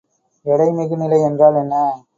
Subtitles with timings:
[0.45, 1.75] எடைமிகுநிலை என்றால் என்ன?